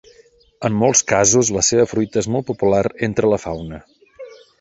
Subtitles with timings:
[0.69, 3.81] En molts casos la seva fruita és molt popular entre la fauna.